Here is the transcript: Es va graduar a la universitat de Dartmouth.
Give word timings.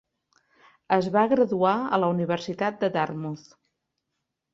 Es 0.95 1.09
va 1.15 1.25
graduar 1.33 1.73
a 1.97 1.99
la 2.03 2.09
universitat 2.13 2.81
de 2.85 2.89
Dartmouth. 2.97 3.45